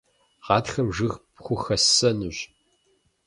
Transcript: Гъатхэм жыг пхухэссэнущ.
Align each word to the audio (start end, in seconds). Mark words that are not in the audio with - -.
Гъатхэм 0.45 0.87
жыг 0.95 1.13
пхухэссэнущ. 1.35 2.37